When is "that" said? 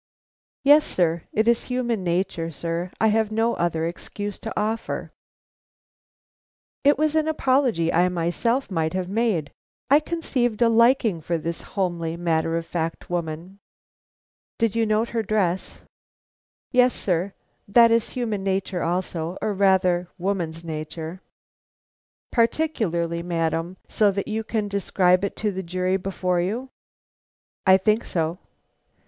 17.67-17.91, 24.09-24.27